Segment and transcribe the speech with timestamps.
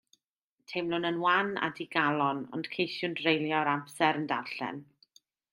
[0.71, 4.85] Teimlwn yn wan a digalon, ond ceisiwn dreulio yr amser yn darllen.